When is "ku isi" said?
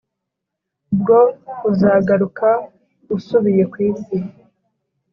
3.71-4.17